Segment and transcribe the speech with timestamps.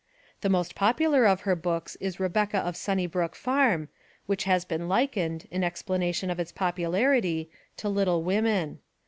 [0.41, 3.87] The most popular of her books is Rebecca of Sunnybrook Farm,
[4.25, 8.79] which has been likened, in explanation of its popularity, to Little Women.